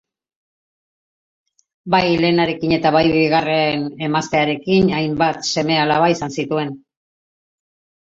Bai 1.95 1.99
lehenarekin 2.21 2.73
eta 2.77 2.91
bai 2.95 3.03
bigarren 3.15 3.85
emaztearekin 4.07 4.89
hainbat 5.01 5.47
seme-alaba 5.57 6.09
izan 6.15 6.35
zituen. 6.39 6.73